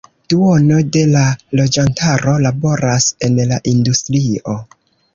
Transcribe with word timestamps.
Duono 0.31 0.79
de 0.95 1.03
la 1.11 1.25
loĝantaro 1.59 2.35
laboras 2.49 3.09
en 3.29 3.41
la 3.55 3.63
industrio. 3.77 4.61